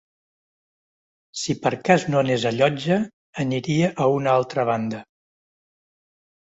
[1.41, 2.99] Si per cas no anés a Llotja,
[3.47, 5.05] aniria a una altra banda